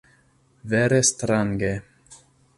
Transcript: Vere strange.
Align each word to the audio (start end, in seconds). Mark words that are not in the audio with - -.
Vere 0.71 1.03
strange. 1.03 1.71